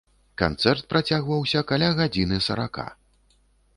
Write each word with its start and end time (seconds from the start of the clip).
Канцэрт 0.41 0.87
працягваўся 0.93 1.63
каля 1.73 1.91
гадзіны 2.03 2.41
сарака. 2.47 2.87